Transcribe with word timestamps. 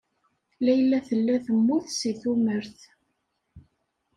Layla 0.65 0.99
tella 1.07 1.35
temmut 1.45 1.85
seg 1.99 2.15
tumert. 2.21 2.79